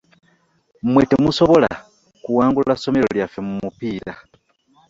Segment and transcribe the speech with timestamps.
[0.91, 1.69] Mwe temusobola
[2.23, 4.13] kuwangula ssomero lyaffe mu mupiira.